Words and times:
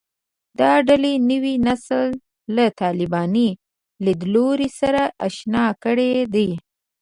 دا 0.59 0.71
ډلې 0.87 1.13
نوی 1.29 1.55
نسل 1.67 2.07
له 2.55 2.65
طالباني 2.81 3.49
لیدلوري 4.05 4.69
سره 4.79 5.03
اشنا 5.27 5.65
کړی 5.83 6.11
دی 6.33 6.49